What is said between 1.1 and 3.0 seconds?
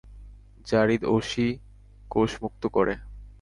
অসি কোষমুক্ত করে।